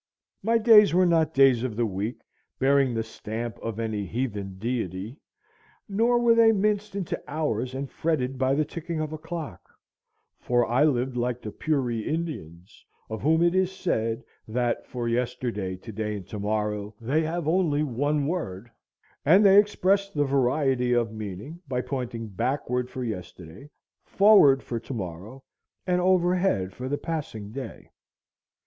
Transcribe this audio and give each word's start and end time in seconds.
My 0.41 0.57
days 0.57 0.95
were 0.95 1.05
not 1.05 1.31
days 1.31 1.61
of 1.63 1.75
the 1.75 1.85
week, 1.85 2.21
bearing 2.57 2.95
the 2.95 3.03
stamp 3.03 3.59
of 3.59 3.79
any 3.79 4.03
heathen 4.07 4.57
deity, 4.57 5.17
nor 5.87 6.17
were 6.17 6.33
they 6.33 6.51
minced 6.51 6.95
into 6.95 7.21
hours 7.27 7.75
and 7.75 7.87
fretted 7.87 8.39
by 8.39 8.55
the 8.55 8.65
ticking 8.65 8.99
of 8.99 9.13
a 9.13 9.19
clock; 9.19 9.61
for 10.39 10.65
I 10.65 10.85
lived 10.85 11.15
like 11.17 11.39
the 11.39 11.51
Puri 11.51 11.99
Indians, 11.99 12.83
of 13.11 13.21
whom 13.21 13.43
it 13.43 13.53
is 13.53 13.71
said 13.71 14.23
that 14.47 14.87
"for 14.87 15.07
yesterday, 15.07 15.75
to 15.75 15.91
day, 15.91 16.15
and 16.15 16.27
to 16.29 16.39
morrow 16.39 16.95
they 16.99 17.21
have 17.21 17.47
only 17.47 17.83
one 17.83 18.25
word, 18.25 18.71
and 19.23 19.45
they 19.45 19.59
express 19.59 20.09
the 20.09 20.25
variety 20.25 20.93
of 20.93 21.13
meaning 21.13 21.61
by 21.67 21.79
pointing 21.81 22.27
backward 22.27 22.89
for 22.89 23.03
yesterday, 23.03 23.69
forward 24.03 24.63
for 24.63 24.79
to 24.79 24.93
morrow, 24.95 25.43
and 25.85 26.01
overhead 26.01 26.73
for 26.73 26.89
the 26.89 26.97
passing 26.97 27.51
day." 27.51 27.91